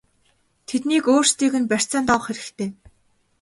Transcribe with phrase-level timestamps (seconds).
[0.67, 2.69] Тэднийг өөрсдийг нь барьцаанд авах хэрэгтэй!!!